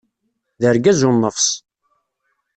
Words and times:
D 0.61 0.63
argaz 0.69 0.99
u 1.09 1.09
nnefṣ! 1.15 1.47